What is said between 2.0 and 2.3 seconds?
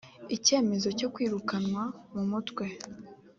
mu